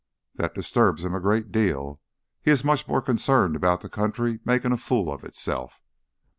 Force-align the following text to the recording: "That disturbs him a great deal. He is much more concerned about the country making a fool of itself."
"That 0.33 0.55
disturbs 0.55 1.05
him 1.05 1.13
a 1.13 1.19
great 1.19 1.51
deal. 1.51 2.01
He 2.41 2.49
is 2.49 2.63
much 2.63 2.87
more 2.87 3.03
concerned 3.03 3.55
about 3.55 3.81
the 3.81 3.87
country 3.89 4.39
making 4.43 4.71
a 4.71 4.77
fool 4.77 5.13
of 5.13 5.23
itself." 5.23 5.79